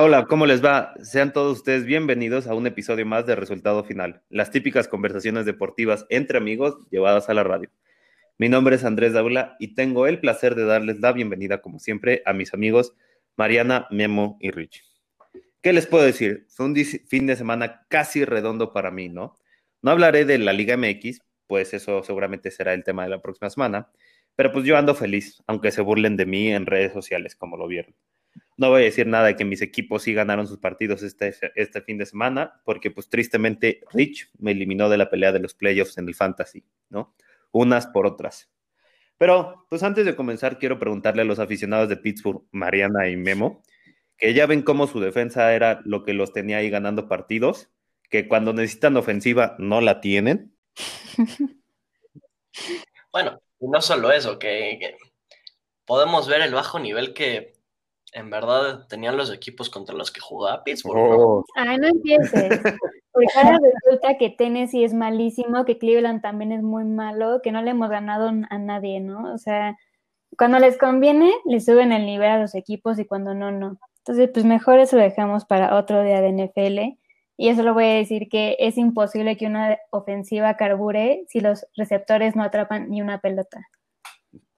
[0.00, 0.94] Hola, ¿cómo les va?
[1.02, 6.06] Sean todos ustedes bienvenidos a un episodio más de Resultado Final, las típicas conversaciones deportivas
[6.08, 7.68] entre amigos llevadas a la radio.
[8.38, 12.22] Mi nombre es Andrés Daula y tengo el placer de darles la bienvenida, como siempre,
[12.26, 12.94] a mis amigos
[13.36, 14.84] Mariana, Memo y Rich.
[15.62, 16.46] ¿Qué les puedo decir?
[16.48, 19.34] Fue un fin de semana casi redondo para mí, ¿no?
[19.82, 23.50] No hablaré de la Liga MX, pues eso seguramente será el tema de la próxima
[23.50, 23.90] semana,
[24.36, 27.66] pero pues yo ando feliz, aunque se burlen de mí en redes sociales, como lo
[27.66, 27.96] vieron.
[28.56, 31.80] No voy a decir nada de que mis equipos sí ganaron sus partidos este, este
[31.82, 35.98] fin de semana, porque pues tristemente Rich me eliminó de la pelea de los playoffs
[35.98, 37.14] en el fantasy, ¿no?
[37.52, 38.50] Unas por otras.
[39.16, 43.62] Pero pues antes de comenzar quiero preguntarle a los aficionados de Pittsburgh, Mariana y Memo,
[44.16, 47.70] que ya ven cómo su defensa era lo que los tenía ahí ganando partidos,
[48.10, 50.54] que cuando necesitan ofensiva no la tienen.
[53.10, 54.96] Bueno, no solo eso, que
[55.86, 57.54] podemos ver el bajo nivel que
[58.12, 60.96] en verdad tenían los equipos contra los que jugaba Pittsburgh.
[60.98, 61.44] Oh.
[61.54, 62.60] Ay, no empieces.
[63.12, 67.62] Porque ahora resulta que Tennessee es malísimo, que Cleveland también es muy malo, que no
[67.62, 69.32] le hemos ganado a nadie, ¿no?
[69.32, 69.76] O sea,
[70.36, 73.78] cuando les conviene, le suben el nivel a los equipos y cuando no, no.
[73.98, 76.98] Entonces, pues mejor eso lo dejamos para otro día de NFL.
[77.36, 81.66] Y eso lo voy a decir que es imposible que una ofensiva carbure si los
[81.76, 83.60] receptores no atrapan ni una pelota.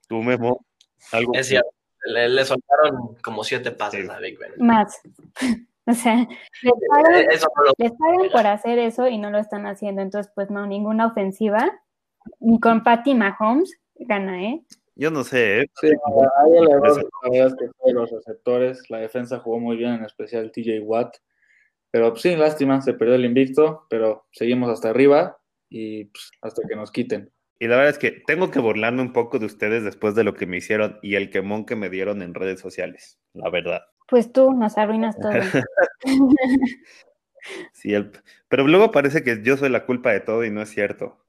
[0.08, 0.64] Tú mismo.
[1.12, 1.79] Algo es cierto.
[2.04, 4.52] Le, soltaron como siete pases a Big Ben.
[4.58, 5.00] Más.
[5.86, 6.28] O sea,
[7.78, 10.02] les pagan, por hacer eso y no lo están haciendo.
[10.02, 11.68] Entonces, pues no, ninguna ofensiva,
[12.38, 14.62] ni con Patty Mahomes gana, ¿eh?
[14.94, 15.70] Yo no sé, ¿eh?
[15.80, 20.80] Sí, hay el error que los receptores, la defensa jugó muy bien, en especial TJ
[20.82, 21.16] Watt.
[21.90, 26.62] Pero pues, sí, lástima, se perdió el invicto, pero seguimos hasta arriba y pues, hasta
[26.68, 27.32] que nos quiten.
[27.62, 30.32] Y la verdad es que tengo que burlarme un poco de ustedes después de lo
[30.32, 33.82] que me hicieron y el quemón que me dieron en redes sociales, la verdad.
[34.08, 35.30] Pues tú nos arruinas todo.
[37.74, 37.92] sí,
[38.48, 41.22] pero luego parece que yo soy la culpa de todo y no es cierto.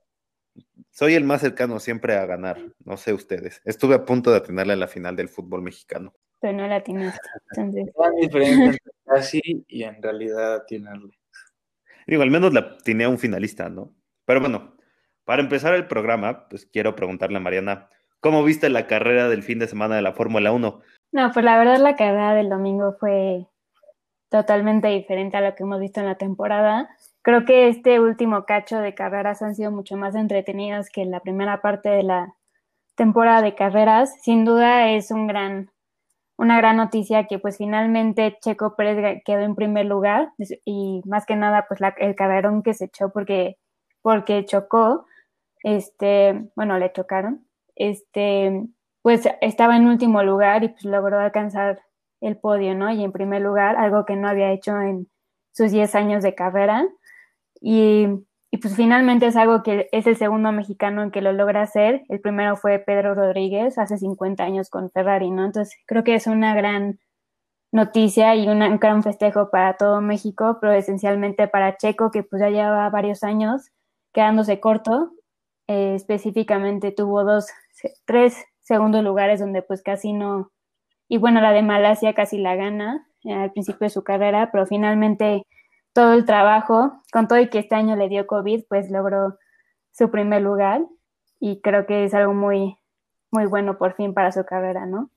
[0.89, 3.61] Soy el más cercano siempre a ganar, no sé ustedes.
[3.65, 6.13] Estuve a punto de atinarle a la final del fútbol mexicano.
[6.39, 7.27] Pero no la atinaste.
[7.57, 7.93] Entonces...
[9.05, 11.11] casi y en realidad atinarle.
[12.07, 13.93] Digo, al menos la atiné a un finalista, ¿no?
[14.25, 14.77] Pero bueno,
[15.25, 17.89] para empezar el programa, pues quiero preguntarle a Mariana,
[18.19, 20.81] ¿cómo viste la carrera del fin de semana de la Fórmula 1?
[21.11, 23.47] No, pues la verdad la carrera del domingo fue
[24.29, 26.89] totalmente diferente a lo que hemos visto en la temporada.
[27.21, 31.61] Creo que este último cacho de carreras han sido mucho más entretenidas que la primera
[31.61, 32.33] parte de la
[32.95, 34.15] temporada de carreras.
[34.23, 35.69] Sin duda es un gran,
[36.37, 40.31] una gran noticia que pues finalmente Checo Pérez quedó en primer lugar
[40.65, 43.57] y más que nada pues el carrerón que se echó porque,
[44.01, 45.05] porque chocó
[45.63, 48.65] este, bueno, le chocaron, este,
[49.01, 51.81] pues estaba en último lugar y pues logró alcanzar
[52.21, 52.91] el podio, ¿no?
[52.91, 55.09] Y en primer lugar, algo que no había hecho en
[55.53, 56.87] sus 10 años de carrera.
[57.59, 58.07] Y,
[58.51, 62.03] y, pues finalmente es algo que es el segundo mexicano en que lo logra hacer.
[62.09, 65.45] El primero fue Pedro Rodríguez hace 50 años con Ferrari, ¿no?
[65.45, 66.99] Entonces creo que es una gran
[67.71, 72.49] noticia y un gran festejo para todo México, pero esencialmente para Checo, que pues ya
[72.49, 73.71] lleva varios años
[74.13, 75.13] quedándose corto
[75.71, 77.47] eh, específicamente tuvo dos,
[78.03, 80.51] tres segundos lugares donde pues casi no,
[81.07, 84.65] y bueno, la de Malasia casi la gana eh, al principio de su carrera, pero
[84.65, 85.43] finalmente
[85.93, 89.37] todo el trabajo, con todo y que este año le dio COVID, pues logró
[89.91, 90.81] su primer lugar
[91.39, 92.75] y creo que es algo muy,
[93.31, 95.09] muy bueno por fin para su carrera, ¿no?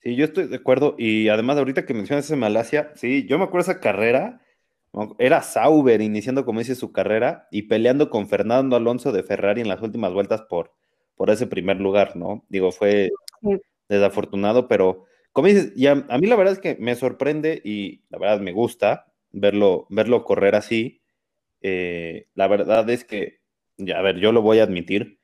[0.00, 3.44] Sí, yo estoy de acuerdo y además ahorita que mencionas ese Malasia, sí, yo me
[3.44, 4.40] acuerdo esa carrera,
[5.18, 9.68] era Sauber iniciando, como dice, su carrera y peleando con Fernando Alonso de Ferrari en
[9.68, 10.72] las últimas vueltas por,
[11.14, 12.44] por ese primer lugar, ¿no?
[12.48, 13.10] Digo, fue
[13.88, 18.18] desafortunado, pero como dices, ya, a mí la verdad es que me sorprende y la
[18.18, 21.02] verdad me gusta verlo, verlo correr así.
[21.60, 23.40] Eh, la verdad es que,
[23.76, 25.20] ya, a ver, yo lo voy a admitir.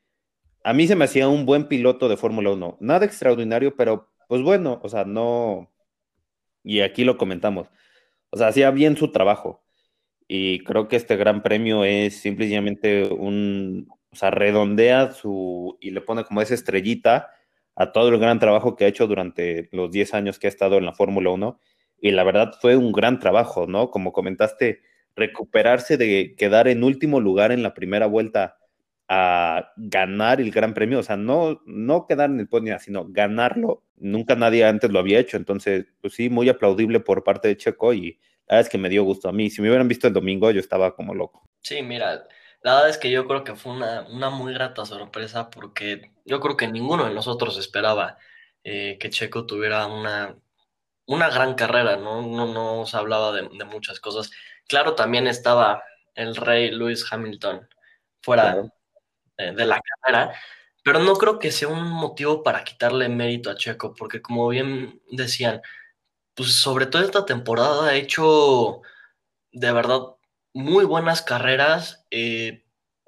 [0.65, 2.79] A mí se me hacía un buen piloto de Fórmula 1.
[2.81, 5.71] Nada extraordinario, pero pues bueno, o sea, no.
[6.63, 7.69] Y aquí lo comentamos
[8.35, 9.63] o sea, hacía bien su trabajo.
[10.27, 16.01] Y creo que este gran premio es simplemente un, o sea, redondea su, y le
[16.01, 17.31] pone como esa estrellita
[17.77, 20.79] a todo el gran trabajo que ha hecho durante los 10 años que ha estado
[20.79, 21.61] en la Fórmula 1.
[22.01, 23.91] Y la verdad fue un gran trabajo, ¿no?
[23.91, 24.83] Como comentaste,
[25.15, 28.57] recuperarse de quedar en último lugar en la primera vuelta
[29.09, 33.85] a ganar el Gran Premio, o sea, no, no quedar en el podio, sino ganarlo.
[33.97, 37.93] Nunca nadie antes lo había hecho, entonces, pues sí, muy aplaudible por parte de Checo
[37.93, 39.51] y la verdad es que me dio gusto a mí.
[39.51, 41.49] Si me hubieran visto el domingo, yo estaba como loco.
[41.63, 42.25] Sí, mira,
[42.63, 46.41] la verdad es que yo creo que fue una, una muy grata sorpresa porque yo
[46.41, 48.19] creo que ninguno de nosotros esperaba
[48.65, 50.37] eh, que Checo tuviera una
[51.07, 52.23] una gran carrera, ¿no?
[52.23, 54.31] No, no se hablaba de, muchas cosas.
[54.69, 55.83] Claro, también estaba
[56.15, 57.69] el rey Lewis Hamilton
[58.23, 58.63] fuera
[59.37, 60.35] de, la carrera,
[60.83, 65.01] pero no creo que sea un motivo para quitarle mérito a Checo, porque como bien
[65.11, 65.61] decían,
[66.35, 68.83] pues sobre todo esta temporada ha hecho
[69.53, 70.01] de verdad
[70.53, 72.07] muy buenas carreras.
[72.11, 72.65] Eh,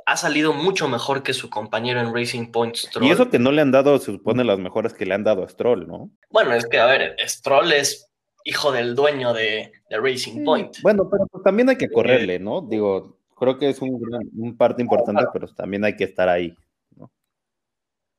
[0.07, 3.07] ha salido mucho mejor que su compañero en Racing Point Stroll.
[3.07, 5.43] Y eso que no le han dado, se supone, las mejores que le han dado
[5.43, 6.11] a Stroll, ¿no?
[6.31, 8.09] Bueno, es que, a ver, Stroll es
[8.45, 10.77] hijo del dueño de, Racing Point.
[10.83, 12.61] Bueno, pero pues también hay que correrle, ¿no?
[12.61, 14.01] Digo, creo que es un,
[14.37, 16.57] un parte importante, pero también hay que estar ahí,
[16.97, 17.11] ¿no?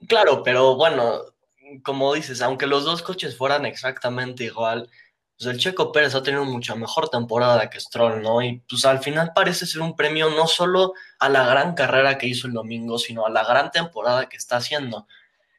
[0.07, 1.21] Claro, pero bueno,
[1.83, 4.89] como dices, aunque los dos coches fueran exactamente igual,
[5.37, 8.41] pues el Checo Pérez ha tenido mucha mejor temporada que Stroll, ¿no?
[8.41, 12.27] Y pues al final parece ser un premio no solo a la gran carrera que
[12.27, 15.07] hizo el domingo, sino a la gran temporada que está haciendo.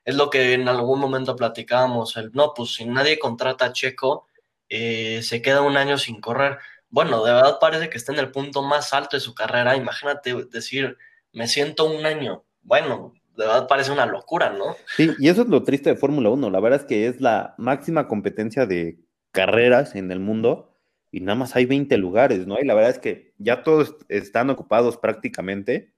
[0.05, 4.27] Es lo que en algún momento platicábamos, el, no, pues si nadie contrata a Checo,
[4.69, 6.59] eh, se queda un año sin correr.
[6.91, 9.77] Bueno, de verdad parece que está en el punto más alto de su carrera.
[9.77, 10.97] Imagínate decir,
[11.33, 12.45] me siento un año.
[12.63, 14.77] Bueno, de verdad parece una locura, ¿no?
[14.97, 16.51] Sí, y eso es lo triste de Fórmula 1.
[16.51, 18.99] La verdad es que es la máxima competencia de
[19.33, 20.77] carreras en el mundo
[21.11, 22.59] y nada más hay 20 lugares, ¿no?
[22.61, 25.95] Y la verdad es que ya todos están ocupados prácticamente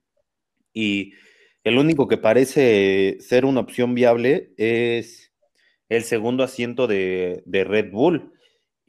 [0.73, 1.13] y
[1.63, 5.31] el único que parece ser una opción viable es
[5.89, 8.33] el segundo asiento de, Red Bull.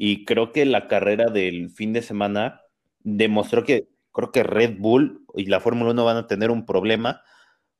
[0.05, 2.61] Y creo que la carrera del fin de semana
[3.05, 7.23] demostró que creo que Red Bull y la Fórmula 1 van a tener un problema,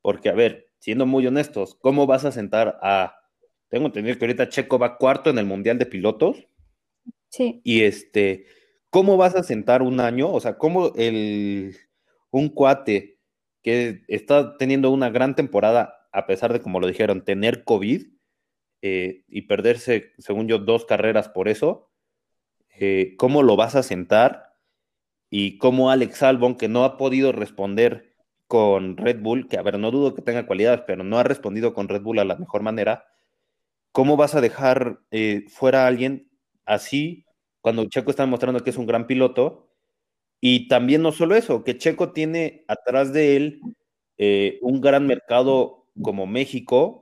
[0.03, 3.17] porque, a ver, siendo muy honestos, ¿cómo vas a sentar a...
[3.71, 6.47] Tengo entendido que ahorita Checo va cuarto en el Mundial de Pilotos
[7.29, 7.61] Sí.
[7.65, 8.47] Y este,
[8.89, 10.31] ¿cómo vas a sentar un año?
[10.31, 11.77] O sea, ¿cómo el,
[12.31, 13.19] un cuate
[13.65, 18.07] que está teniendo una gran temporada, a pesar de, como lo dijeron, tener COVID
[18.83, 21.89] eh, y perderse, según yo, dos carreras por eso,
[22.79, 24.55] eh, ¿cómo lo vas a sentar?
[25.31, 28.15] Y cómo Alex Albon, que no ha podido responder
[28.47, 31.75] con Red Bull, que a ver, no dudo que tenga cualidades, pero no ha respondido
[31.75, 33.07] con Red Bull a la mejor manera,
[33.93, 36.31] ¿cómo vas a dejar eh, fuera a alguien
[36.67, 37.25] así
[37.61, 39.71] cuando Checo está mostrando que es un gran piloto.
[40.41, 43.61] Y también no solo eso, que Checo tiene atrás de él
[44.19, 47.02] eh, un gran mercado como México,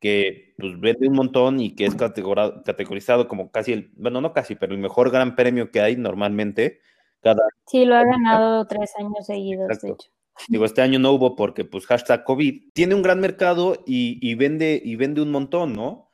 [0.00, 4.54] que pues, vende un montón y que es categorizado como casi el, bueno, no casi,
[4.54, 6.80] pero el mejor gran premio que hay normalmente.
[7.20, 10.10] Cada sí, lo ha ganado tres años seguidos, de hecho.
[10.48, 12.72] Digo, este año no hubo porque, pues, hashtag COVID.
[12.74, 16.10] Tiene un gran mercado y, y, vende, y vende un montón, ¿no?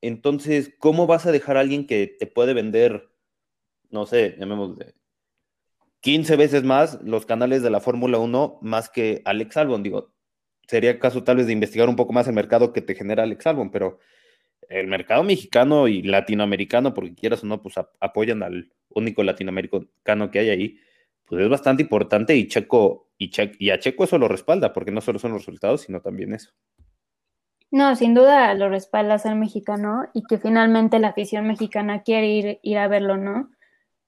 [0.00, 3.12] Entonces, ¿cómo vas a dejar a alguien que te puede vender,
[3.90, 4.94] no sé, llamémosle,
[6.00, 9.84] 15 veces más los canales de la Fórmula 1 más que Alex Albon?
[9.84, 10.11] Digo,
[10.66, 13.46] sería caso tal vez de investigar un poco más el mercado que te genera Alex
[13.46, 13.98] Albon, pero
[14.68, 20.38] el mercado mexicano y latinoamericano, porque quieras o no, pues apoyan al único latinoamericano que
[20.38, 20.78] hay ahí,
[21.26, 25.00] pues es bastante importante y Checo y, y a Checo eso lo respalda, porque no
[25.00, 26.52] solo son los resultados, sino también eso.
[27.70, 32.58] No, sin duda lo respalda ser mexicano y que finalmente la afición mexicana quiere ir,
[32.62, 33.50] ir a verlo, ¿no?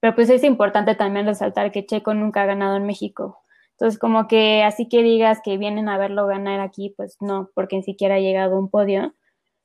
[0.01, 3.44] Pero pues es importante también resaltar que Checo nunca ha ganado en México.
[3.79, 7.77] Entonces, como que así que digas que vienen a verlo ganar aquí, pues no, porque
[7.77, 9.15] ni siquiera ha llegado a un podio.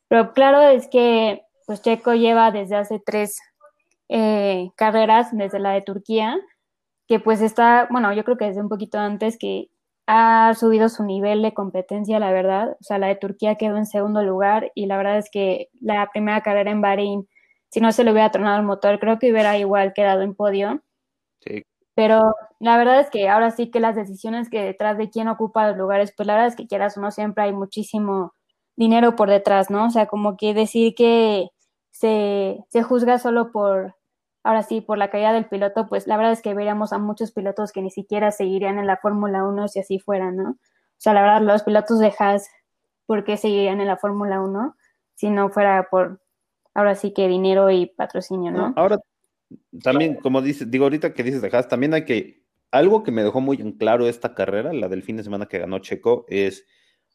[0.08, 3.38] Pero claro es que pues Checo lleva desde hace tres
[4.10, 6.40] eh, carreras, desde la de Turquía,
[7.08, 9.70] que pues está, bueno, yo creo que desde un poquito antes que
[10.08, 12.72] ha subido su nivel de competencia, la verdad.
[12.82, 16.10] O sea, la de Turquía quedó en segundo lugar y la verdad es que la
[16.12, 17.30] primera carrera en Bahrein,
[17.70, 20.82] si no se le hubiera tronado el motor, creo que hubiera igual quedado en podio.
[21.42, 21.64] Sí.
[21.94, 25.68] Pero la verdad es que ahora sí que las decisiones que detrás de quién ocupa
[25.68, 28.34] los lugares, pues la verdad es que quieras o no, siempre hay muchísimo
[28.76, 29.86] dinero por detrás, ¿no?
[29.86, 31.50] O sea, como que decir que
[31.92, 33.96] se, se juzga solo por
[34.44, 37.32] ahora sí, por la caída del piloto, pues la verdad es que veríamos a muchos
[37.32, 40.52] pilotos que ni siquiera seguirían en la Fórmula 1 si así fuera, ¿no?
[40.52, 42.50] O sea, la verdad, los pilotos de Haas,
[43.06, 44.76] ¿por qué seguirían en la Fórmula 1
[45.16, 46.22] si no fuera por,
[46.74, 48.74] ahora sí que dinero y patrocinio, ¿no?
[48.76, 49.00] Ahora,
[49.84, 52.39] también, como dices, digo, ahorita que dices de Haas, también hay que,
[52.72, 55.60] algo que me dejó muy en claro esta carrera, la del fin de semana que
[55.60, 56.66] ganó Checo, es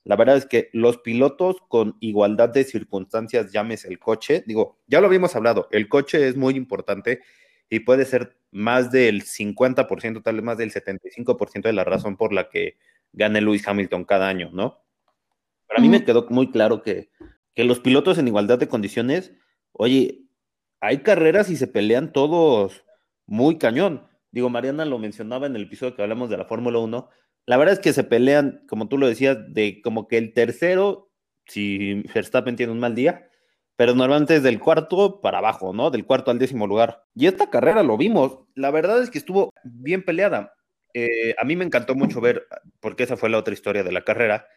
[0.04, 5.00] la verdad es que los pilotos con igualdad de circunstancias, llames el coche, digo, ya
[5.00, 7.20] lo habíamos hablado, el coche es muy importante
[7.70, 12.32] y puede ser más del 50%, tal vez más del 75% de la razón por
[12.34, 12.76] la que
[13.12, 14.82] gane Lewis Hamilton cada año, ¿no?
[15.66, 17.10] Para mí me quedó muy claro que,
[17.54, 19.32] que los pilotos en igualdad de condiciones,
[19.72, 20.24] oye,
[20.80, 22.84] hay carreras y se pelean todos
[23.26, 24.06] muy cañón.
[24.34, 27.08] Digo, Mariana lo mencionaba en el episodio que hablamos de la Fórmula 1,
[27.46, 31.12] la verdad es que se pelean, como tú lo decías, de como que el tercero,
[31.46, 33.28] si Verstappen tiene un mal día,
[33.76, 35.90] pero normalmente es del cuarto para abajo, ¿no?
[35.90, 37.04] Del cuarto al décimo lugar.
[37.14, 38.40] Y esta carrera lo vimos.
[38.56, 40.52] La verdad es que estuvo bien peleada.
[40.94, 42.44] Eh, a mí me encantó mucho ver,
[42.80, 44.48] porque esa fue la otra historia de la carrera.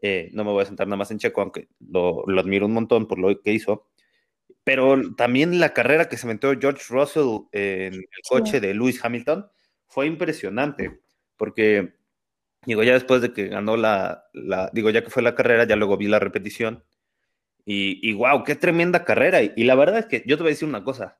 [0.00, 3.06] Eh, no me voy a sentar nada más en Checo, aunque lo, admiro un montón
[3.06, 3.90] por lo que hizo.
[4.64, 9.50] Pero también la carrera que se metió George Russell en el coche de Lewis Hamilton
[9.86, 11.00] fue impresionante,
[11.36, 11.94] porque,
[12.66, 15.76] digo, ya después de que ganó la, la, digo, ya que fue la carrera, ya
[15.76, 16.84] luego vi la repetición
[17.64, 19.42] y, y wow, qué tremenda carrera.
[19.42, 21.18] Y, la verdad es que yo te voy a decir una cosa.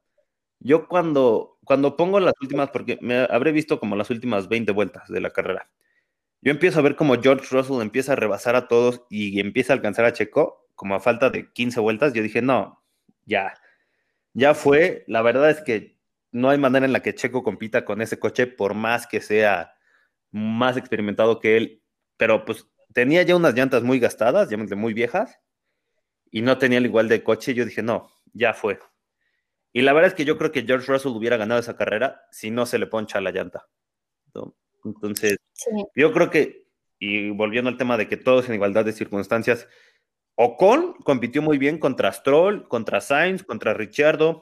[0.60, 5.08] Yo cuando, cuando pongo las últimas, porque me habré visto como las últimas 20 vueltas
[5.08, 5.70] de la carrera,
[6.42, 9.76] yo empiezo a ver como George Russell empieza a rebasar a todos y empieza a
[9.76, 12.12] alcanzar a Checo, como a falta de 15 vueltas.
[12.14, 12.79] Yo dije, no,
[13.30, 13.54] ya,
[14.34, 15.04] ya fue.
[15.06, 15.96] La verdad es que
[16.32, 19.74] no hay manera en la que Checo compita con ese coche, por más que sea
[20.30, 21.82] más experimentado que él.
[22.16, 25.38] Pero pues tenía ya unas llantas muy gastadas, llámate muy viejas,
[26.30, 28.78] y no tenía el igual de coche, yo dije, no, ya fue.
[29.72, 32.50] Y la verdad es que yo creo que George Russell hubiera ganado esa carrera si
[32.50, 33.68] no se le poncha la llanta.
[34.84, 35.38] Entonces,
[35.94, 36.66] yo creo que,
[36.98, 39.68] y volviendo al tema de que todos en igualdad de circunstancias,
[40.42, 44.40] Ocon compitió muy bien contra Stroll, contra Sainz, contra Richardo.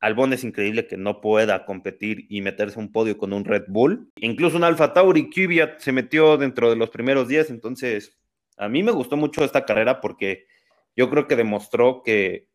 [0.00, 3.64] Albon es increíble que no pueda competir y meterse a un podio con un Red
[3.68, 4.10] Bull.
[4.16, 7.50] Incluso un Alfa Tauri, Kvyat se metió dentro de los primeros días.
[7.50, 8.16] Entonces,
[8.56, 10.46] a mí me gustó mucho esta carrera porque
[10.96, 12.48] yo creo que demostró que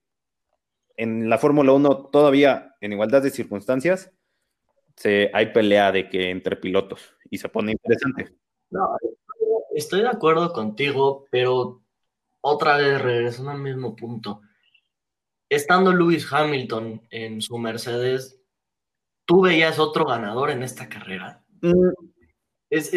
[0.97, 4.11] en la Fórmula 1 todavía en igualdad de circunstancias
[4.95, 8.33] se, hay pelea de que entre pilotos y se pone interesante.
[8.71, 8.97] No,
[9.75, 11.82] estoy de acuerdo contigo, pero
[12.43, 14.41] otra vez regresando al mismo punto.
[15.49, 18.39] Estando Lewis Hamilton en su Mercedes,
[19.25, 21.43] ¿tú veías otro ganador en esta carrera?
[21.61, 21.89] Mm.
[22.69, 22.91] Es,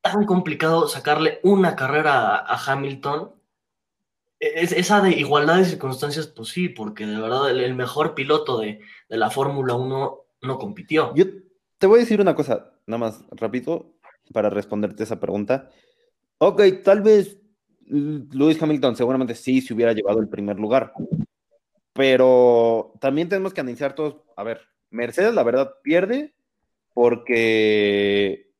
[0.00, 3.32] tan complicado sacarle una carrera a Hamilton
[4.42, 8.80] es, esa de igualdad de circunstancias, pues sí, porque de verdad el, mejor piloto de,
[9.08, 11.14] la Fórmula 1 no compitió.
[11.14, 11.26] Yo
[11.78, 13.94] te voy a decir una cosa, nada más rápido,
[14.32, 15.70] para responderte esa pregunta.
[16.38, 17.38] Ok, tal vez
[17.86, 20.92] Lewis Hamilton seguramente sí se hubiera llevado el primer lugar,
[21.92, 24.60] pero también tenemos que analizar todos, a ver,
[24.90, 26.34] Mercedes la verdad pierde
[26.94, 28.50] porque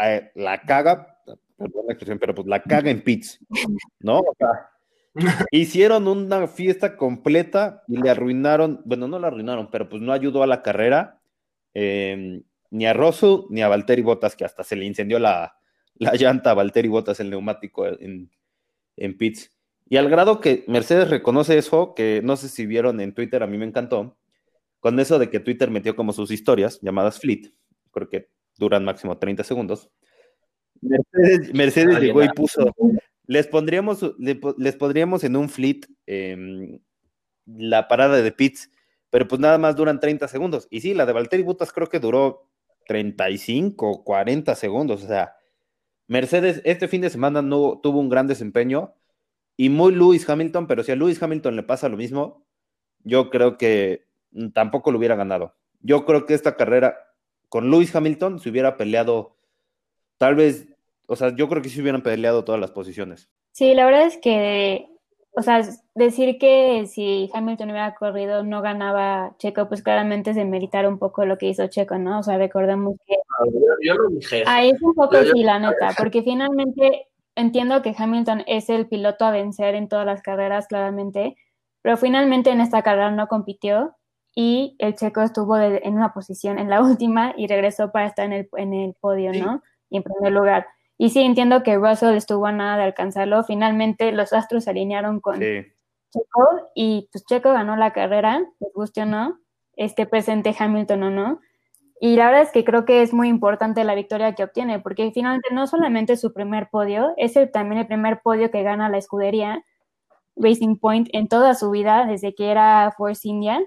[0.00, 1.18] eh, la caga,
[1.56, 3.38] perdón la expresión, pero pues la caga en pits,
[4.00, 4.18] ¿no?
[4.18, 4.70] O sea,
[5.50, 10.42] Hicieron una fiesta completa y le arruinaron, bueno, no la arruinaron, pero pues no ayudó
[10.42, 11.20] a la carrera,
[11.72, 15.56] em, ni a Russell ni a Valtteri Bottas, que hasta se le incendió la,
[15.94, 18.30] llanta a Valtteri Bottas, el neumático en,
[18.96, 19.50] en pits.
[19.88, 23.46] Y al grado que Mercedes reconoce eso, que no sé si vieron en Twitter, a
[23.46, 24.16] mí me encantó,
[24.80, 27.52] con eso de que Twitter metió como sus historias llamadas Fleet,
[27.90, 29.90] creo que duran máximo 30 segundos.
[30.80, 32.74] Mercedes, Mercedes llegó y puso,
[33.26, 36.78] les pondríamos, les pondríamos en un fleet em,
[37.46, 38.70] la parada de pits,
[39.10, 40.66] pero pues nada más duran 30 segundos.
[40.70, 42.50] Y sí, la de Valtteri Bottas creo que duró
[42.86, 45.04] 35, 40 segundos.
[45.04, 45.34] O sea,
[46.06, 48.94] Mercedes este fin de semana no tuvo un gran desempeño
[49.56, 52.44] y muy Lewis Hamilton, pero si a Lewis Hamilton le pasa lo mismo,
[53.04, 54.06] yo creo que
[54.52, 55.54] tampoco lo hubiera ganado.
[55.80, 56.96] Yo creo que esta carrera
[57.48, 59.36] con Lewis Hamilton se hubiera peleado
[60.18, 60.74] tal vez
[61.06, 63.30] o sea, yo creo que sí hubieran peleado todas las posiciones.
[63.52, 64.88] Sí, la verdad es que,
[65.32, 65.62] o sea,
[65.94, 71.24] decir que si Hamilton hubiera corrido no ganaba Checo, pues claramente se meritara un poco
[71.26, 72.20] lo que hizo Checo, ¿no?
[72.20, 73.14] O sea, recordemos que...
[73.82, 74.44] Yo, lo dije.
[74.46, 79.24] Ahí es un poco sí, la neta, porque finalmente entiendo que Hamilton es el piloto
[79.24, 81.36] a vencer en todas las carreras, claramente,
[81.82, 83.96] pero finalmente en esta carrera no compitió
[84.34, 88.32] y el checo estuvo en una posición en la última y regresó para estar en
[88.32, 89.62] el, en el podio, ¿no?
[89.90, 90.66] Y en primer lugar.
[90.96, 93.42] Y sí, entiendo que Russell estuvo a nada de alcanzarlo.
[93.44, 99.02] Finalmente los astros se alinearon con Checo y pues Checo ganó la carrera, les guste
[99.02, 99.40] o no,
[99.76, 101.40] esté presente Hamilton o no.
[102.04, 105.10] Y la verdad es que creo que es muy importante la victoria que obtiene, porque
[105.10, 108.90] finalmente no solamente es su primer podio, es el, también el primer podio que gana
[108.90, 109.64] la escudería
[110.36, 113.58] Racing Point en toda su vida, desde que era Force India.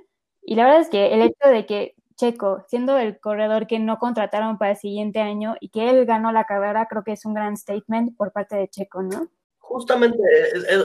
[0.44, 3.98] Y la verdad es que el hecho de que Checo, siendo el corredor que no
[3.98, 7.34] contrataron para el siguiente año y que él ganó la carrera, creo que es un
[7.34, 9.29] gran statement por parte de Checo, ¿no?
[9.58, 10.20] Justamente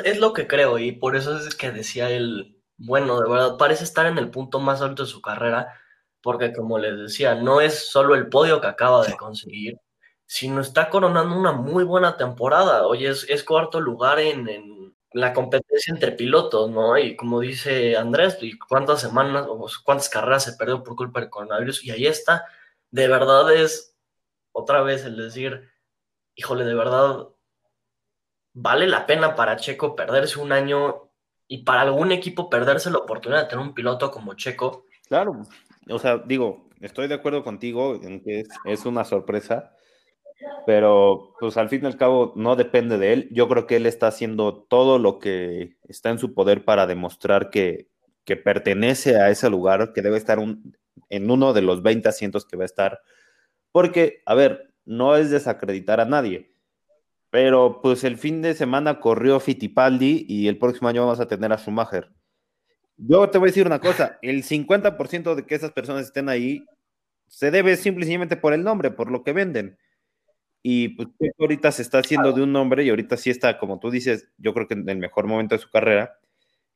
[0.06, 3.85] es, lo que creo y por eso es que decía él, bueno, de verdad, parece
[3.85, 5.75] estar en el punto más alto de su carrera,
[6.22, 9.78] porque como les decía, no es solo el podio que acaba de conseguir,
[10.26, 12.86] sino está coronando una muy buena temporada.
[12.86, 16.96] Hoy es, es cuarto lugar en la competencia entre pilotos, ¿no?
[16.98, 21.30] Y como dice Andrés, ¿y cuántas semanas o cuántas carreras se perdió por culpa del
[21.30, 21.84] coronavirus?
[21.84, 22.46] Y ahí está.
[22.90, 23.96] De verdad es
[24.52, 25.70] otra vez el decir,
[26.34, 27.28] híjole, de verdad,
[28.54, 31.10] vale la pena para Checo perderse un año
[31.48, 34.86] y para algún equipo perderse la oportunidad de tener un piloto como Checo.
[35.08, 35.42] Claro,
[35.88, 39.76] o sea, digo, estoy de acuerdo contigo en que es, una sorpresa,
[40.66, 43.28] pero pues al fin y al cabo no depende de él.
[43.32, 47.50] Yo creo que él está haciendo todo lo que está en su poder para demostrar
[47.50, 47.88] que,
[48.24, 52.56] que pertenece a ese lugar, que debe estar en uno de los 20 asientos que
[52.56, 53.00] va a estar.
[53.72, 56.54] Porque, a ver, no es desacreditar a nadie,
[57.30, 61.52] pero pues el fin de semana corrió Fittipaldi y el próximo año vamos a tener
[61.52, 62.10] a Schumacher.
[63.04, 66.64] Yo te voy a decir una cosa, el 50% de que esas personas estén ahí
[67.26, 69.76] se debe simplemente por el nombre, por lo que venden.
[70.62, 71.09] Y pues
[71.40, 74.54] ahorita se está haciendo de un nombre y ahorita sí está, como tú dices, yo
[74.54, 76.21] creo que en el mejor momento de su carrera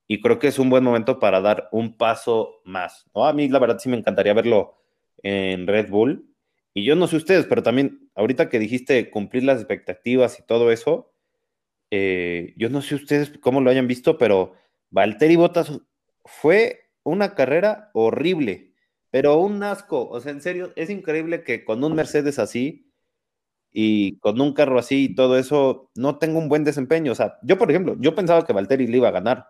[0.08, 3.04] y creo que es un buen momento para dar un paso más.
[3.14, 3.26] ¿no?
[3.26, 4.74] A mí la verdad sí me encantaría verlo
[5.22, 6.28] en Red Bull.
[6.74, 10.72] Y yo no sé ustedes, pero también ahorita que dijiste cumplir las expectativas y todo
[10.72, 11.12] eso,
[11.90, 14.54] eh, yo no sé ustedes cómo lo hayan visto, pero
[14.90, 15.80] Valtteri Bottas
[16.26, 18.74] fue una carrera horrible,
[19.10, 20.08] pero un asco.
[20.08, 22.92] O sea, en serio, es increíble que con un Mercedes así
[23.72, 27.12] y con un carro así y todo eso, no tenga un buen desempeño.
[27.12, 29.48] O sea, yo, por ejemplo, yo pensaba que Valtteri le iba a ganar.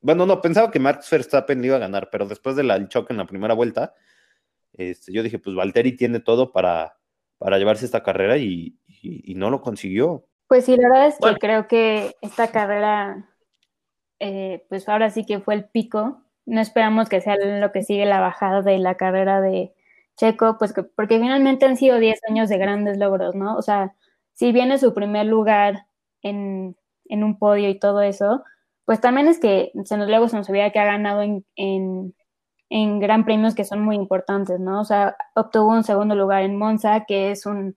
[0.00, 3.18] Bueno, no, pensaba que Max Verstappen le iba a ganar, pero después del choque en
[3.18, 3.94] la primera vuelta,
[4.72, 6.98] este, yo dije, pues Valtteri tiene todo para,
[7.38, 8.78] para llevarse esta carrera y,
[9.34, 10.28] no lo consiguió.
[10.46, 13.31] Pues sí, la verdad es que creo que esta carrera
[14.24, 16.22] eh, pues ahora sí que fue el pico.
[16.46, 19.74] No esperamos que sea lo que sigue la bajada de la carrera de
[20.16, 23.56] Checo, pues porque finalmente han sido 10 años de grandes logros, ¿no?
[23.56, 23.94] O sea,
[24.34, 25.86] si viene su primer lugar
[26.22, 26.76] en,
[27.10, 28.44] un podio y todo eso,
[28.84, 32.14] pues también es que se nos, luego se nos olvida que ha ganado en, en,
[32.70, 34.80] en gran premios que son muy importantes, ¿no?
[34.80, 37.74] O sea, obtuvo un segundo lugar en Monza, que es un,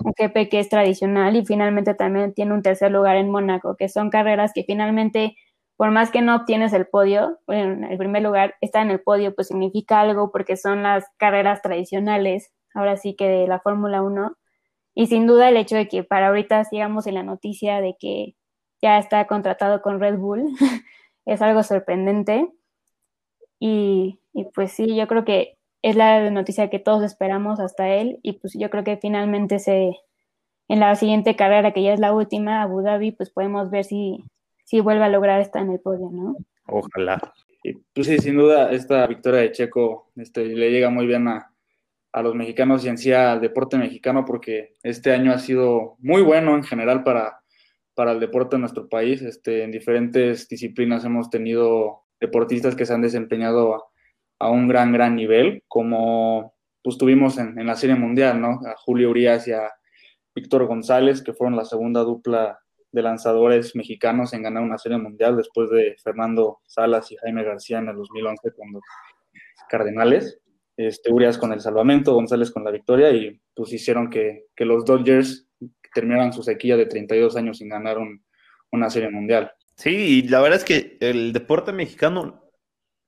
[0.00, 3.88] un GP que es tradicional, y finalmente también tiene un tercer lugar en Mónaco, que
[3.88, 5.36] son carreras que finalmente
[5.76, 9.34] por más que no obtienes el podio, en el primer lugar, estar en el podio
[9.34, 14.36] pues significa algo porque son las carreras tradicionales, ahora sí que de la Fórmula 1.
[14.94, 18.34] Y sin duda el hecho de que para ahorita sigamos en la noticia de que
[18.82, 20.44] ya está contratado con Red Bull
[21.26, 22.48] es algo sorprendente.
[23.58, 28.18] Y, y, pues sí, yo creo que es la noticia que todos esperamos hasta él.
[28.22, 29.96] Y pues yo creo que finalmente se,
[30.68, 34.24] en la siguiente carrera, que ya es la última, Abu Dhabi, pues podemos ver si,
[34.66, 36.36] si vuelve a lograr estar en el podio, ¿no?
[36.66, 37.32] Ojalá.
[37.94, 41.52] Pues sí, sin duda, esta victoria de Checo este, le llega muy bien a,
[42.22, 46.54] los mexicanos y en sí al deporte mexicano, porque este año ha sido muy bueno
[46.56, 47.40] en general para,
[47.94, 49.20] para el deporte de nuestro país.
[49.20, 53.86] Este, en diferentes disciplinas hemos tenido deportistas que se han desempeñado
[54.38, 58.60] a, un gran, gran nivel, como pues tuvimos en, en, la Serie Mundial, ¿no?
[58.66, 59.70] A Julio Urias y a
[60.34, 62.58] Víctor González, que fueron la segunda dupla
[62.96, 67.78] de lanzadores mexicanos en ganar una serie mundial después de Fernando Salas y Jaime García
[67.78, 68.82] en el 2011 con los
[69.68, 70.40] Cardenales.
[70.78, 75.46] Este, Urias con el salvamento, González con la victoria y pues hicieron que, los Dodgers
[75.94, 77.98] terminaran su sequía de 32 años sin ganar
[78.72, 79.52] una serie mundial.
[79.76, 82.50] Sí, y la verdad es que el deporte mexicano,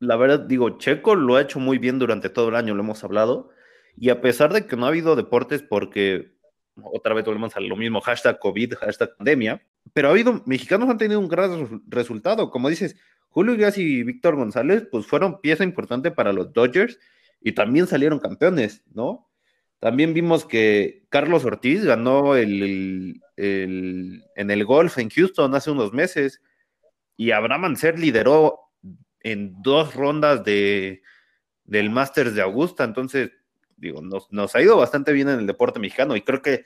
[0.01, 3.05] la verdad digo, Checo lo ha hecho muy bien durante todo el año, lo hemos
[3.05, 3.49] hablado,
[3.97, 6.37] y a pesar de que no ha habido deportes porque
[6.83, 10.99] otra vez volvemos a lo mismo, hashtag COVID, hashtag pandemia, pero ha habido, mexicanos han
[10.99, 12.97] tenido un gran resultado, como dices,
[13.29, 16.99] Julio Urias y Víctor González, pues fueron pieza importante para los Dodgers
[17.41, 19.29] y también salieron campeones, ¿no?
[19.81, 26.43] También vimos que Carlos Ortiz ganó el, en el golf en Houston hace unos meses
[27.17, 28.59] y Abraham Anser lideró
[29.21, 31.03] en dos rondas de,
[31.65, 33.31] del Masters de Augusta, entonces,
[33.77, 36.65] digo, nos, nos ha ido bastante bien en el deporte mexicano y creo que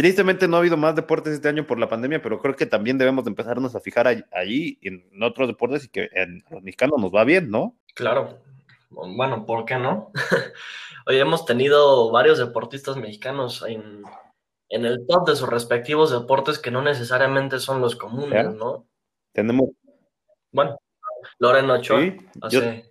[0.00, 2.96] Tristemente no ha habido más deportes este año por la pandemia, pero creo que también
[2.96, 7.14] debemos de empezarnos a fijar allí en otros deportes y que en los mexicanos nos
[7.14, 7.76] va bien, ¿no?
[7.94, 8.38] Claro.
[8.88, 10.10] Bueno, ¿por qué no?
[11.06, 14.02] Hoy hemos tenido varios deportistas mexicanos en,
[14.70, 18.86] el top de sus respectivos deportes que no necesariamente son los comunes, ¿no?
[19.32, 19.68] Tenemos.
[20.50, 20.78] Bueno,
[21.38, 22.00] Lorena Ochoa
[22.40, 22.90] hace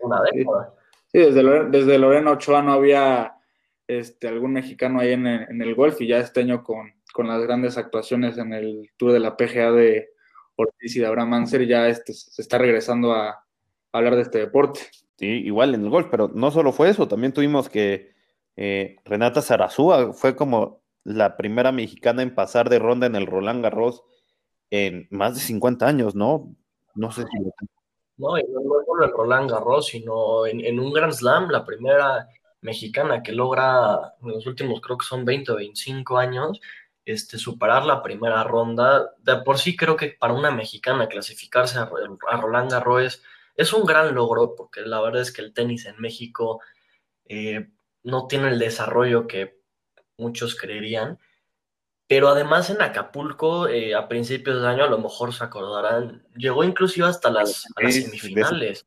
[0.00, 0.74] una década.
[1.12, 3.33] Sí, desde, desde Lorena Ochoa no había
[3.86, 6.92] este, algún mexicano ahí en el, golf y ya este año con,
[7.26, 10.08] las grandes actuaciones en el Tour de la PGA de
[10.56, 13.44] Ortiz y de Abraham Anser ya este, se está regresando a,
[13.92, 14.80] hablar de este deporte.
[15.16, 18.14] Sí, igual en el golf, pero no solo fue eso, también tuvimos que
[18.56, 23.62] eh, Renata Zarazúa fue como la primera mexicana en pasar de ronda en el Roland
[23.62, 24.02] Garros
[24.70, 26.52] en más de 50 años, ¿no?
[26.96, 27.38] No sé si...
[28.16, 32.28] No, y no solo en Roland Garros, sino en, en un Grand Slam, la primera
[32.64, 36.60] mexicana que logra en los últimos, creo que son 20 o 25 años,
[37.04, 39.12] este, superar la primera ronda.
[39.18, 41.90] De por sí creo que para una mexicana clasificarse a,
[42.40, 43.22] Roland Garros
[43.54, 46.60] es un gran logro, porque la verdad es que el tenis en México
[47.26, 47.68] eh,
[48.02, 49.60] no tiene el desarrollo que
[50.16, 51.18] muchos creerían.
[52.06, 56.64] Pero además en Acapulco, eh, a principios de año, a lo mejor se acordarán, llegó
[56.64, 58.86] inclusive hasta las, semifinales.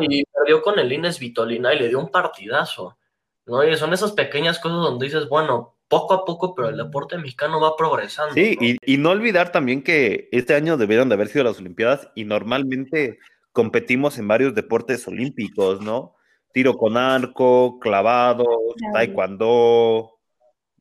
[0.00, 2.98] Y perdió con el Ines Vitolina y le dio un partidazo.
[3.46, 3.64] ¿no?
[3.64, 7.60] Y son esas pequeñas cosas donde dices, bueno, poco a poco, pero el deporte mexicano
[7.60, 8.34] va progresando.
[8.34, 12.24] Sí, Y, no olvidar también que este año debieron de haber sido las Olimpiadas y
[12.24, 13.18] normalmente
[13.52, 16.14] competimos en varios deportes olímpicos, ¿no?
[16.52, 18.44] Tiro con arco, clavado,
[18.92, 20.18] taekwondo,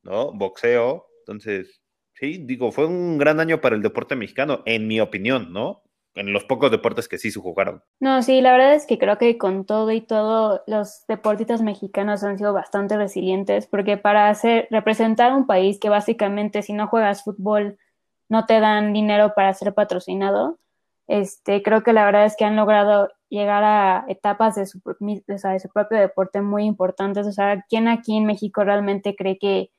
[0.04, 0.32] ¿no?
[0.34, 1.08] Boxeo.
[1.20, 1.82] Entonces,
[2.13, 5.84] sí, digo, fue un gran año para el deporte mexicano, en mi opinión, ¿no?
[6.15, 7.84] En los pocos deportes que sí se jugaron.
[7.99, 12.23] No, sí, la verdad es que creo que con todo y todo los deportistas mexicanos
[12.23, 17.23] han sido bastante resilientes porque para hacer representar un país que básicamente si no juegas
[17.23, 17.78] fútbol
[18.30, 20.58] no te dan dinero para ser patrocinado,
[21.08, 25.60] este, creo que la verdad es que han logrado llegar a etapas de su, de
[25.60, 27.28] su propio deporte muy importantes.
[27.28, 29.69] O sea, ¿quién aquí en México realmente cree que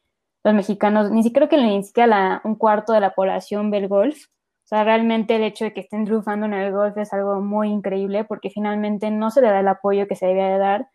[0.45, 4.27] los mexicanos, ni siquiera que ni siquiera un cuarto de la población ve el golf?
[4.67, 7.69] O sea, realmente el hecho de que estén triunfando en el golf es algo muy
[7.69, 10.89] increíble porque finalmente no se le da el apoyo que se debía de dar.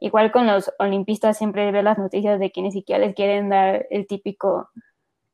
[0.00, 3.86] Igual con los olimpistas siempre ve las noticias de que ni siquiera les quieren dar
[3.90, 4.70] el típico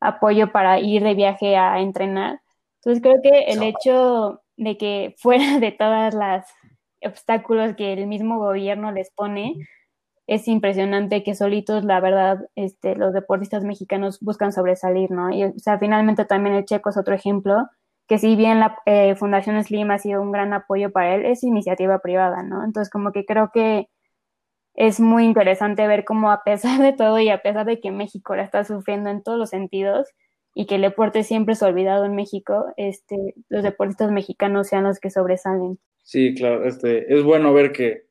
[0.01, 2.41] apoyo para ir de viaje a entrenar.
[2.81, 6.49] Entonces creo que el hecho de que fuera de todas las
[7.01, 9.55] obstáculos que el mismo gobierno les pone,
[10.27, 15.31] es impresionante que solitos, la verdad, este, los deportistas mexicanos buscan sobresalir, ¿no?
[15.31, 17.69] Y, o sea, finalmente también el checo es otro ejemplo
[18.07, 21.43] que si bien la eh, Fundación Slim ha sido un gran apoyo para él, es
[21.43, 22.65] iniciativa privada, ¿no?
[22.65, 23.89] Entonces, como que creo que
[24.75, 28.35] es muy interesante ver cómo a pesar de todo y a pesar de que México
[28.37, 30.09] la está sufriendo en todos los sentidos
[30.55, 35.01] y que el deporte siempre es olvidado en México, este, los deportistas mexicanos sean los
[35.01, 35.79] que sobresalen.
[36.03, 38.05] Sí, claro, este, es bueno ver que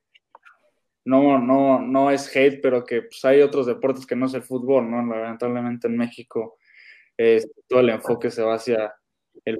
[1.06, 4.44] no, no, no es hate, pero que pues, hay otros deportes que no es el
[4.44, 4.98] fútbol, ¿no?
[4.98, 6.58] Lamentablemente en México
[7.18, 8.94] este, todo el enfoque se va hacia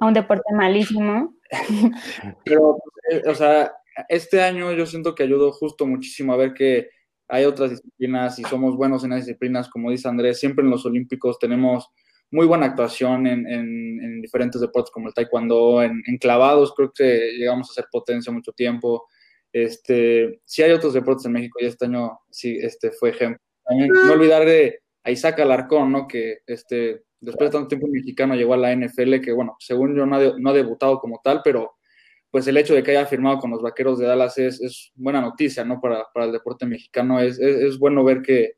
[0.00, 1.34] a un deporte malísimo.
[2.44, 2.78] Pero,
[3.10, 3.72] eh, o sea,
[4.08, 6.88] este año yo siento que ayudó justo muchísimo a ver que
[7.28, 10.84] hay otras disciplinas y somos buenos en las disciplinas, como dice Andrés, siempre en los
[10.84, 11.88] Olímpicos tenemos
[12.30, 17.32] muy buena actuación en, en, diferentes deportes como el taekwondo, en, en, clavados creo que
[17.36, 19.06] llegamos a ser potencia mucho tiempo.
[19.52, 23.38] Este, sí hay otros deportes en México y este año sí este, fue ejemplo.
[23.64, 26.08] También no olvidar de a Isaac Alarcón, ¿no?
[26.08, 30.06] Que este, después de tanto tiempo mexicano llegó a la NFL, que bueno, según yo
[30.06, 31.74] no ha, debutado como tal, pero
[32.30, 35.64] pues el hecho de que haya firmado con los Vaqueros de Dallas es, buena noticia,
[35.64, 35.80] ¿no?
[35.80, 37.20] Para, el deporte mexicano.
[37.20, 38.54] Es, bueno ver que,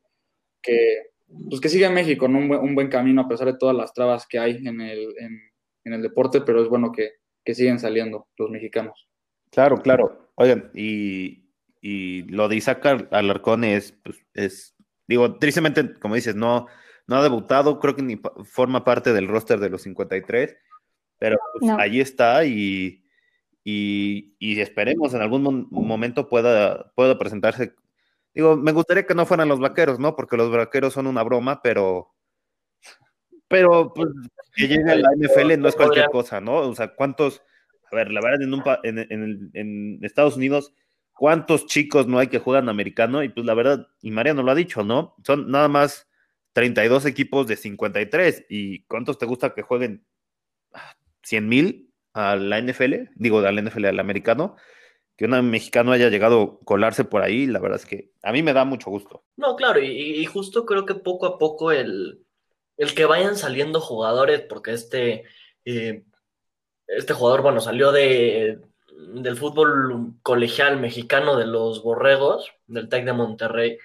[0.61, 1.11] que,
[1.49, 4.25] pues que sigue en México, en un, buen, camino a pesar de todas las trabas
[4.27, 7.11] que hay en el, en, el deporte, pero es bueno que,
[7.53, 9.07] siguen saliendo los mexicanos.
[9.51, 10.31] Claro, claro.
[10.35, 11.43] Oigan, y,
[12.29, 14.75] lo de Isaac Alarcón es, pues, es,
[15.07, 16.67] digo, tristemente, como dices, no
[17.07, 20.55] no ha debutado, creo que ni forma parte del roster de los 53,
[21.17, 23.03] pero pues, ahí está y,
[23.63, 27.73] y, esperemos en algún momento pueda, pueda presentarse.
[28.33, 30.15] Digo, me gustaría que no fueran los vaqueros, ¿no?
[30.15, 32.13] Porque los vaqueros son una broma, pero
[33.47, 34.09] pero pues,
[34.55, 36.57] que llegue a la NFL no es cualquier cosa, ¿no?
[36.57, 37.41] O sea, ¿cuántos?
[37.91, 38.41] A ver, la verdad,
[38.83, 40.73] en, en, en, Estados Unidos,
[41.13, 43.23] ¿cuántos chicos no hay que juegan americano?
[43.23, 45.15] Y pues la verdad, y Mariano lo ha dicho, ¿no?
[45.23, 46.06] Son nada más
[46.57, 48.47] 32 equipos de 53.
[48.49, 50.03] ¿Y cuántos te gusta que jueguen?
[51.23, 53.11] ¿100 mil a la NFL?
[53.13, 54.55] Digo, a la NFL, al americano.
[55.15, 58.41] Que un mexicano haya llegado a colarse por ahí, la verdad es que a mí
[58.41, 59.23] me da mucho gusto.
[59.35, 62.25] No, claro, y, justo creo que poco a poco el,
[62.77, 65.25] el que vayan saliendo jugadores, porque este,
[65.63, 66.05] eh,
[66.87, 68.61] este jugador, bueno, salió de,
[69.13, 73.77] del fútbol colegial mexicano de los Borregos, del TEC de Monterrey,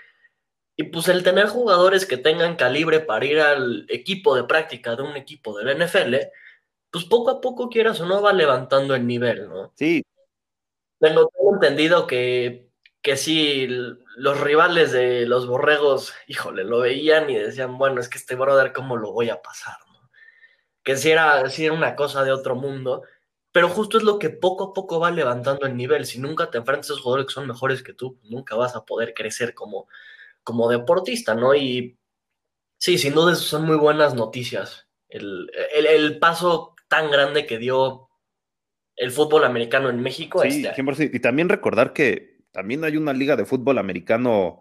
[0.76, 5.02] y pues el tener jugadores que tengan calibre para ir al equipo de práctica de
[5.02, 6.16] un equipo del NFL,
[6.90, 9.72] pues poco a poco, quieras o no, va levantando el nivel, ¿no?
[9.76, 10.02] Sí.
[10.98, 12.70] Tengo, entendido que,
[13.02, 13.66] que sí,
[14.16, 18.72] los rivales de los borregos, híjole, lo veían y decían, bueno, es que este brother,
[18.72, 19.76] ¿cómo lo voy a pasar?
[19.92, 20.10] ¿no?
[20.82, 23.02] Que si era, si era una cosa de otro mundo,
[23.52, 26.06] pero justo es lo que poco a poco va levantando el nivel.
[26.06, 28.84] Si nunca te enfrentas a esos jugadores que son mejores que tú, nunca vas a
[28.84, 29.88] poder crecer como,
[30.44, 31.54] como deportista, ¿no?
[31.54, 31.98] Y
[32.78, 34.88] sí, sin duda son muy buenas noticias.
[35.08, 38.08] El, paso tan grande que dio
[38.96, 40.42] el fútbol americano en México.
[40.42, 44.60] Sí, este Y también recordar que también hay una liga de fútbol americano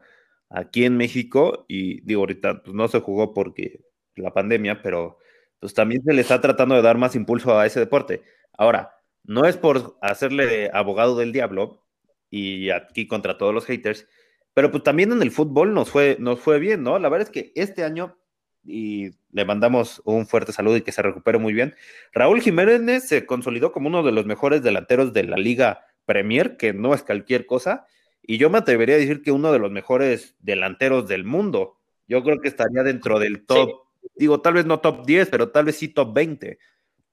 [0.49, 3.81] aquí en México y digo ahorita pues no se jugó porque
[4.15, 5.17] la pandemia, pero
[5.59, 8.23] pues también se le está tratando de dar más impulso a ese deporte.
[8.57, 11.85] Ahora, no es por hacerle abogado del diablo
[12.29, 14.07] y aquí contra todos los haters,
[14.53, 16.99] pero pues también en el fútbol nos fue, nos fue bien, ¿no?
[16.99, 18.17] La verdad es que este año,
[18.63, 21.75] y le mandamos un fuerte saludo y que se recupere muy bien,
[22.13, 26.73] Raúl Jiménez se consolidó como uno de los mejores delanteros de la Liga Premier, que
[26.73, 27.85] no es cualquier cosa,
[28.21, 31.77] y yo me atrevería a decir que uno de los mejores delanteros del mundo.
[32.07, 33.83] Yo creo que estaría dentro del top,
[34.15, 36.59] digo, tal vez no top 10, pero tal vez sí top 20,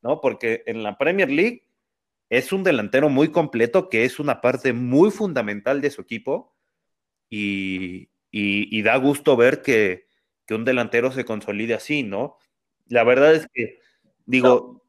[0.03, 0.21] ¿no?
[0.21, 1.65] Porque en la Premier League
[2.31, 6.55] es un delantero muy completo, que es una parte muy fundamental de su equipo,
[7.31, 10.07] y, da gusto ver que,
[10.51, 12.39] un delantero se consolide así, ¿no?
[12.89, 13.81] La verdad es que,
[14.25, 14.83] digo,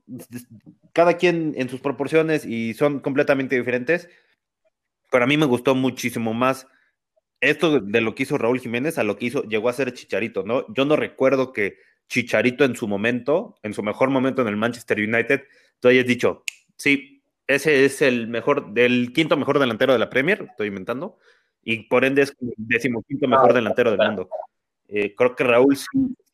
[0.94, 4.08] cada quien en sus proporciones y son completamente diferentes,
[5.12, 6.68] pero a mí me gustó muchísimo más
[7.42, 10.44] esto de lo que hizo Raúl Jiménez a lo que hizo, llegó a ser Chicharito,
[10.44, 10.66] ¿no?
[10.74, 15.00] Yo no recuerdo que Chicharito en su momento, en su mejor momento en el Manchester
[15.00, 15.44] United,
[15.80, 16.44] tú hayas dicho,
[16.76, 21.18] sí, ese es el mejor, del quinto mejor delantero de la Premier, estoy inventando,
[21.64, 24.30] y por ende es el decimoquinto mejor delantero del mundo.
[24.88, 25.88] Eh, creo que Raúl sí,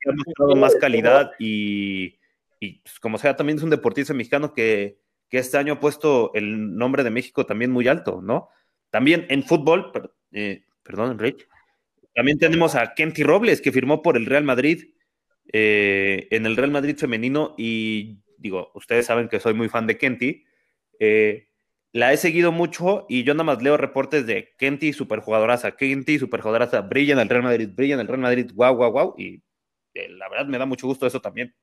[0.07, 2.17] ha mostrado más calidad y,
[2.59, 4.97] pues, como sea, también es un deportista mexicano que,
[5.29, 8.49] que, este año ha puesto el nombre de México también muy alto, ¿no?
[8.89, 9.91] También en fútbol,
[10.31, 11.47] eh, perdón, Rich,
[12.13, 14.93] también tenemos a Kenty Robles, que firmó por el Real Madrid,
[15.51, 19.97] eh, en el Real Madrid femenino, y digo, ustedes saben que soy muy fan de
[19.97, 20.45] Kenty.
[20.99, 21.49] Eh,
[21.95, 26.81] la he seguido mucho y yo nada más leo reportes de Kenty, superjugadoraza, Kenty, superjugadoraza,
[26.81, 29.15] brilla en el Real Madrid, brilla en el Real Madrid, guau, guau, guau.
[29.17, 29.41] Y
[29.93, 31.55] eh, la verdad me da mucho gusto eso también.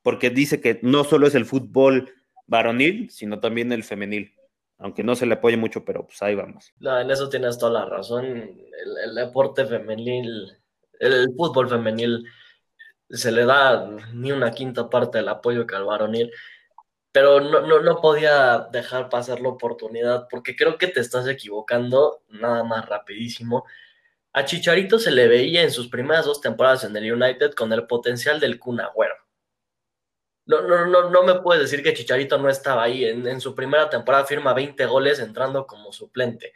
[0.00, 2.10] Porque dice que no solo es el fútbol
[2.46, 4.34] varonil, sino también el femenil.
[4.78, 6.72] Aunque no se le apoye mucho, pero pues ahí vamos.
[6.80, 8.24] No, en eso tienes toda la razón.
[8.24, 10.50] El, deporte femenil,
[10.98, 12.24] el, fútbol femenil,
[13.10, 16.32] se le da ni una quinta parte del apoyo que al varonil
[17.12, 22.22] pero no, no, no, podía dejar pasar la oportunidad porque creo que te estás equivocando,
[22.30, 23.64] nada más rapidísimo.
[24.32, 27.86] A Chicharito se le veía en sus primeras dos temporadas en el United con el
[27.86, 29.14] potencial del Kun Agüero.
[30.46, 33.04] No, no, no, no me puedes decir que Chicharito no estaba ahí.
[33.04, 36.54] En, en su primera temporada firma 20 goles entrando como suplente.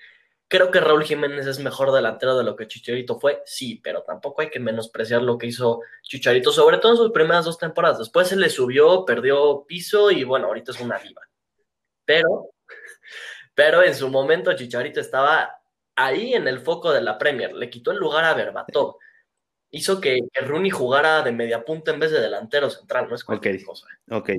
[0.49, 4.43] Creo que Raúl Jiménez es mejor delantero de lo que Chicharito fue, sí, pero tampoco
[4.43, 7.99] hay que menospreciar lo que hizo Chicharito, sobre todo en sus primeras dos temporadas.
[7.99, 11.23] Después se le subió, perdió piso y bueno, ahorita es una diva.
[12.05, 12.51] Pero,
[13.55, 15.51] pero en su momento Chicharito estaba
[15.97, 18.99] ahí en el foco de la Premier, le quitó el lugar a Berbatov.
[19.73, 23.65] Hizo que, Rooney jugara de media punta en vez de delantero central, no es cualquier
[23.65, 23.89] cosa.
[24.13, 24.31] Ok,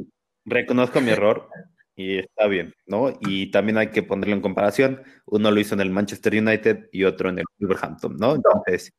[0.46, 1.50] reconozco mi error
[1.98, 3.12] y está bien, ¿no?
[3.22, 5.02] Y también hay que ponerlo en comparación.
[5.26, 8.36] Uno lo hizo en el Manchester United y otro en el Wolverhampton, ¿no?
[8.36, 8.94] Entonces.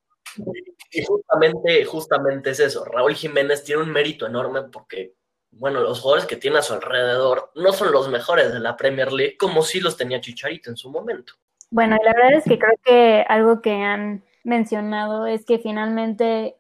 [0.90, 2.84] Y justamente, justamente es eso.
[2.84, 5.14] Raúl Jiménez tiene un mérito enorme porque,
[5.52, 9.12] bueno, los jugadores que tiene a su alrededor no son los mejores de la Premier
[9.12, 11.34] League como sí los tenía Chicharito en su momento.
[11.70, 16.56] Bueno, la verdad es que creo que algo que han mencionado es que finalmente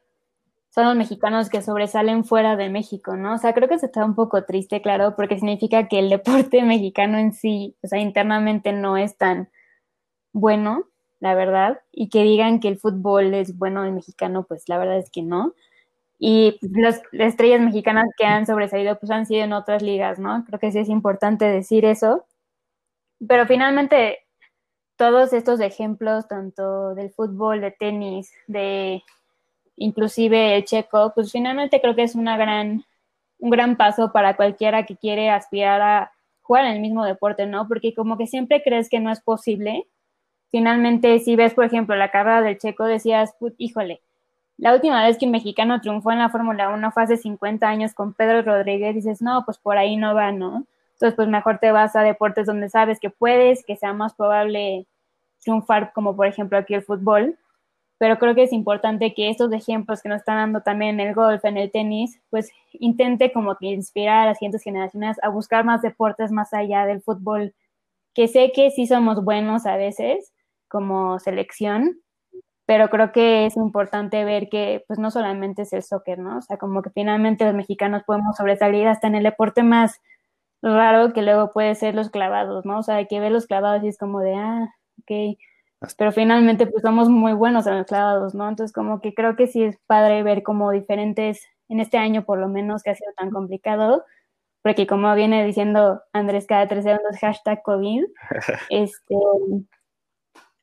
[0.78, 3.34] son los mexicanos que sobresalen fuera de México, ¿no?
[3.34, 6.62] O sea, creo que se está un poco triste, claro, porque significa que el deporte
[6.62, 9.50] mexicano en sí, o sea, internamente no es tan
[10.32, 10.84] bueno,
[11.18, 14.98] la verdad, y que digan que el fútbol es bueno en mexicano, pues la verdad
[14.98, 15.52] es que no.
[16.20, 20.44] Y las estrellas mexicanas que han sobresalido, pues han sido en otras ligas, ¿no?
[20.46, 22.24] Creo que sí es importante decir eso.
[23.26, 24.20] Pero finalmente,
[24.96, 29.02] todos estos ejemplos, tanto del fútbol, de tenis, de
[29.78, 32.84] inclusive el checo, pues finalmente creo que es una gran,
[33.38, 36.12] un gran paso para cualquiera que quiere aspirar a
[36.42, 37.68] jugar en el mismo deporte, ¿no?
[37.68, 39.86] Porque como que siempre crees que no es posible.
[40.50, 44.00] Finalmente, si ves, por ejemplo, la carrera del checo, decías, híjole,
[44.56, 47.94] la última vez que un mexicano triunfó en la Fórmula 1 fue hace 50 años
[47.94, 50.64] con Pedro Rodríguez, dices, no, pues por ahí no va, ¿no?
[50.94, 54.86] Entonces, pues mejor te vas a deportes donde sabes que puedes, que sea más probable
[55.40, 57.38] triunfar, como por ejemplo aquí el fútbol
[57.98, 61.14] pero creo que es importante que estos ejemplos que nos están dando también en el
[61.14, 65.64] golf, en el tenis, pues intente como que inspirar a las siguientes generaciones a buscar
[65.64, 67.54] más deportes más allá del fútbol,
[68.14, 70.32] que sé que sí somos buenos a veces
[70.68, 72.00] como selección,
[72.66, 76.38] pero creo que es importante ver que pues no solamente es el soccer, ¿no?
[76.38, 80.00] O sea, como que finalmente los mexicanos podemos sobresalir hasta en el deporte más
[80.62, 82.78] raro que luego puede ser los clavados, ¿no?
[82.80, 85.38] O sea, hay que ver los clavados y es como de, ah, ok,
[85.96, 88.48] pero finalmente pues somos muy buenos en los clavados, ¿no?
[88.48, 92.38] Entonces como que creo que sí es padre ver como diferentes, en este año por
[92.38, 94.04] lo menos que ha sido tan complicado,
[94.62, 98.04] porque como viene diciendo Andrés cada tres segundos, hashtag COVID,
[98.70, 99.14] este,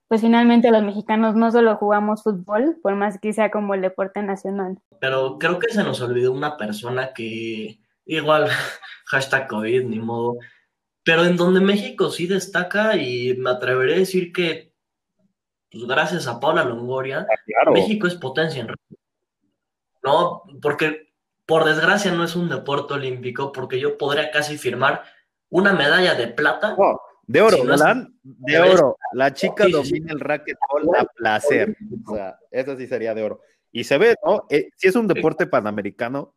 [0.07, 4.21] pues finalmente los mexicanos no solo jugamos fútbol, por más que sea como el deporte
[4.21, 4.77] nacional.
[4.99, 8.47] Pero creo que se nos olvidó una persona que, igual,
[9.05, 10.37] hashtag COVID, ni modo,
[11.03, 14.74] pero en donde México sí destaca y me atreveré a decir que,
[15.75, 17.27] pues gracias a Paula Longoria,
[17.65, 18.69] Ah, México es potencia en
[20.03, 21.13] No, porque
[21.45, 25.03] por desgracia no es un deporte olímpico, porque yo podría casi firmar
[25.49, 26.75] una medalla de plata.
[27.27, 28.07] De oro, Si no es- ¿verdad?
[28.23, 28.97] De oro.
[29.13, 31.75] La chica Sí, sí, domina el racquetball a placer.
[32.07, 33.41] O sea, eso sí sería de oro.
[33.71, 34.45] Y se ve, ¿no?
[34.49, 36.33] Eh, sí es un deporte panamericano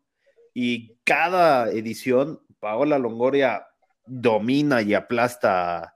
[0.54, 3.66] y cada edición Paola Longoria
[4.06, 5.94] domina y aplasta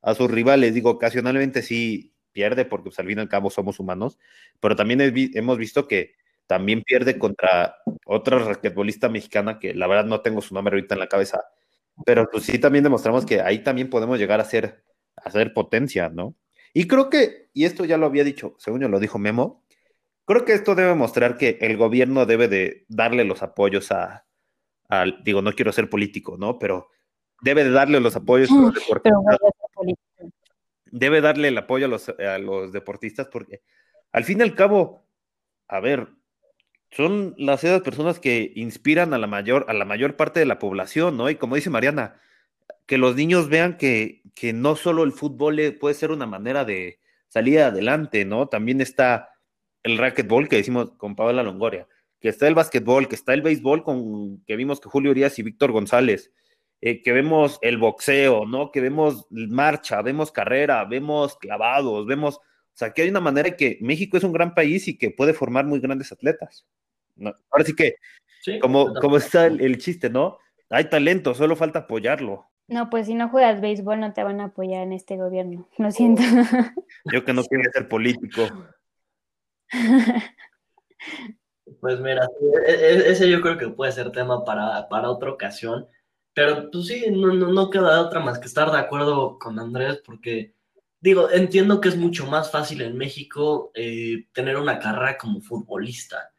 [0.00, 0.72] a sus rivales.
[0.72, 4.16] Digo, ocasionalmente sí pierde porque pues, al fin y al cabo somos humanos,
[4.60, 6.14] pero también he hemos visto que
[6.46, 11.00] también pierde contra otra raquetbolista mexicana que la verdad no tengo su nombre ahorita en
[11.00, 11.42] la cabeza,
[12.06, 14.84] pero pues sí también demostramos que ahí también podemos llegar a ser,
[15.16, 16.36] a ser potencia, ¿no?
[16.72, 19.64] Y creo que, y esto ya lo había dicho, según yo lo dijo Memo,
[20.24, 24.26] creo que esto debe mostrar que el gobierno debe de darle los apoyos a,
[25.24, 26.56] digo, no quiero ser político, ¿no?
[26.60, 26.88] Pero
[27.42, 28.48] debe de darle los apoyos
[29.02, 30.08] Pero voy a ser política.
[30.92, 33.62] Debe darle el apoyo a los, a los deportistas porque
[34.12, 35.04] al fin y al cabo,
[35.68, 36.08] a ver,
[36.90, 40.58] son las esas personas que inspiran a la mayor, a la mayor parte de la
[40.58, 41.28] población, ¿no?
[41.28, 42.20] Y como dice Mariana,
[42.86, 47.00] que los niños vean que, que no solo el fútbol puede ser una manera de
[47.28, 48.48] salir adelante, ¿no?
[48.48, 49.30] También está
[49.82, 51.86] el racquetball que decimos con Paola Longoria,
[52.20, 55.42] que está el básquetbol, que está el béisbol con que vimos que Julio Urias y
[55.42, 56.32] Víctor González,
[56.80, 58.70] eh, que vemos el boxeo, ¿no?
[58.70, 62.42] Que vemos marcha, vemos carrera, vemos clavados, vemos, o
[62.74, 65.64] sea, que hay una manera que México es un gran país y que puede formar
[65.64, 66.66] muy grandes atletas.
[67.16, 67.34] ¿no?
[67.50, 67.96] Ahora sí que,
[68.40, 70.38] Sí, como, como está el, el chiste, ¿no?
[70.70, 72.46] Hay talento, solo falta apoyarlo.
[72.68, 75.68] No, pues si no juegas béisbol no te van a apoyar en este gobierno.
[75.78, 76.22] Lo siento.
[77.12, 78.42] Yo que no quiero ser político.
[81.80, 82.26] Pues mira,
[82.66, 85.86] e- e- ese yo creo que puede ser tema para, para otra ocasión,
[86.38, 90.00] pero pues sí, no, no, no queda otra más que estar de acuerdo con Andrés,
[90.04, 90.54] porque
[91.00, 96.32] digo, entiendo que es mucho más fácil en México eh, tener una carrera como futbolista,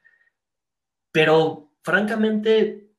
[1.12, 2.94] pero francamente,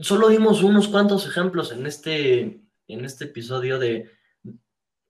[0.00, 4.10] solo dimos unos cuantos ejemplos en este, en este episodio de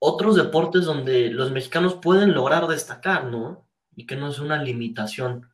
[0.00, 3.68] otros deportes donde los mexicanos pueden lograr destacar, ¿no?
[3.94, 5.48] Y que no es una limitación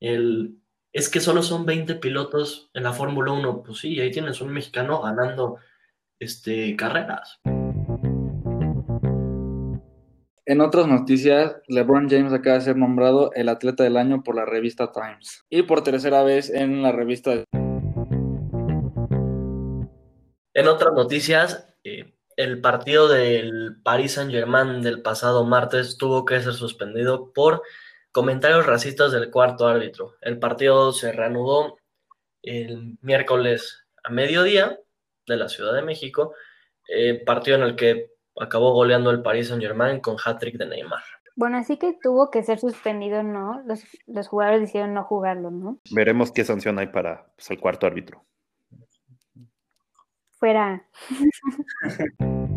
[0.00, 0.58] el,
[0.98, 3.62] es que solo son 20 pilotos en la Fórmula 1.
[3.62, 5.58] Pues sí, ahí tienes un mexicano ganando
[6.18, 7.38] este, carreras.
[10.44, 14.44] En otras noticias, LeBron James acaba de ser nombrado el atleta del año por la
[14.44, 17.44] revista Times y por tercera vez en la revista
[20.52, 26.54] En otras noticias, eh, el partido del Paris Saint-Germain del pasado martes tuvo que ser
[26.54, 27.62] suspendido por
[28.18, 30.16] comentarios racistas del cuarto árbitro.
[30.20, 31.78] El partido se reanudó
[32.42, 34.76] el miércoles a mediodía
[35.28, 36.34] de la Ciudad de México,
[36.88, 41.04] eh, partido en el que acabó goleando el Paris Saint-Germain con hat-trick de Neymar.
[41.36, 43.62] Bueno, así que tuvo que ser suspendido, ¿no?
[43.64, 45.78] Los, los jugadores decidieron no jugarlo, ¿no?
[45.92, 48.24] Veremos qué sanción hay para pues, el cuarto árbitro.
[50.32, 50.88] Fuera.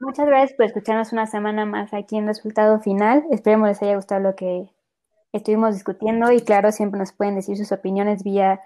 [0.00, 3.24] Muchas gracias por escucharnos una semana más aquí en Resultado Final.
[3.32, 4.68] Esperemos les haya gustado lo que
[5.32, 8.60] estuvimos discutiendo y claro, siempre nos pueden decir sus opiniones vía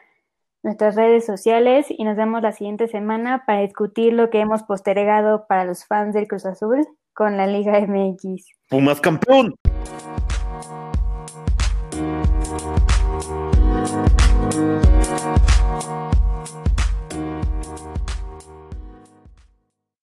[0.62, 5.46] nuestras redes sociales y nos vemos la siguiente semana para discutir lo que hemos postergado
[5.46, 8.44] para los fans del Cruz Azul con la Liga MX.
[8.68, 9.54] ¡Pumas campeón!